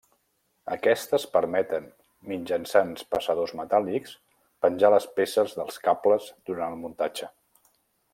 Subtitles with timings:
[0.75, 1.85] Aquestes permeten,
[2.31, 4.15] mitjançant passadors metàl·lics,
[4.67, 7.31] penjar les peces dels cables durant el muntatge.